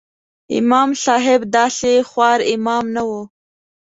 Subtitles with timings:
[0.59, 3.11] امام صاحب داسې خوار امام نه و.